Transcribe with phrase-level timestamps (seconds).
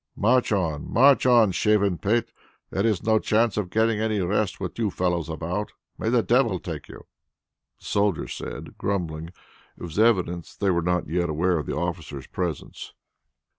[0.15, 2.31] "March on, march on, shaven pate!
[2.71, 6.59] There is no chance of getting any rest with you fellows about; may the Devil
[6.59, 7.05] take you!"
[7.77, 9.27] the soldiers said, grumbling.
[9.77, 12.93] It was evident that they were not yet aware of the officers' presence.